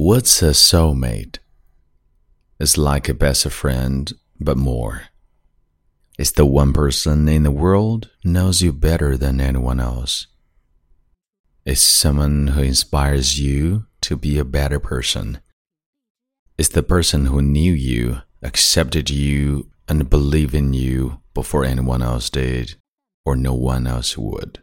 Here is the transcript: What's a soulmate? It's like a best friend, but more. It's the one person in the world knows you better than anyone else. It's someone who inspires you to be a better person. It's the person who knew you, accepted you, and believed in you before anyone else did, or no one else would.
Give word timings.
What's 0.00 0.42
a 0.42 0.50
soulmate? 0.50 1.38
It's 2.60 2.78
like 2.78 3.08
a 3.08 3.14
best 3.14 3.50
friend, 3.50 4.12
but 4.38 4.56
more. 4.56 5.08
It's 6.16 6.30
the 6.30 6.46
one 6.46 6.72
person 6.72 7.28
in 7.28 7.42
the 7.42 7.50
world 7.50 8.08
knows 8.22 8.62
you 8.62 8.72
better 8.72 9.16
than 9.16 9.40
anyone 9.40 9.80
else. 9.80 10.28
It's 11.64 11.80
someone 11.80 12.46
who 12.46 12.62
inspires 12.62 13.40
you 13.40 13.86
to 14.02 14.16
be 14.16 14.38
a 14.38 14.44
better 14.44 14.78
person. 14.78 15.40
It's 16.56 16.68
the 16.68 16.84
person 16.84 17.26
who 17.26 17.42
knew 17.42 17.72
you, 17.72 18.18
accepted 18.40 19.10
you, 19.10 19.68
and 19.88 20.08
believed 20.08 20.54
in 20.54 20.74
you 20.74 21.22
before 21.34 21.64
anyone 21.64 22.02
else 22.02 22.30
did, 22.30 22.76
or 23.24 23.34
no 23.34 23.52
one 23.52 23.88
else 23.88 24.16
would. 24.16 24.60